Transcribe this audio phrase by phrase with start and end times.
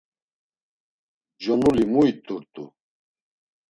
[1.41, 2.63] Conuli mu it̆urt̆u?